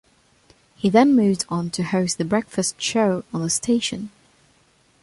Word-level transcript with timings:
He 0.75 0.89
then 0.89 1.15
moved 1.15 1.45
on 1.47 1.69
to 1.69 1.83
host 1.83 2.17
the 2.17 2.25
Breakfast 2.25 2.81
show 2.81 3.23
on 3.31 3.43
the 3.43 3.51
station. 3.51 4.09